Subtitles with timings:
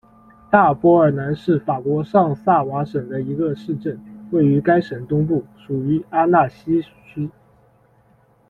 [0.49, 7.29] 大波尔南是法国上萨瓦省的一个市镇，位于该省东部，属于阿讷西区。